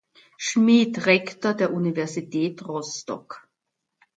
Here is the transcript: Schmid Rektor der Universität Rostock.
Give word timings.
Schmid 0.39 0.97
Rektor 1.05 1.53
der 1.53 1.71
Universität 1.71 2.67
Rostock. 2.67 3.47